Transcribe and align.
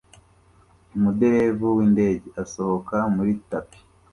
Umuderevu 0.95 1.67
windege 1.77 2.29
asohoka 2.43 2.95
muri 3.15 3.29
itapi 3.39 3.77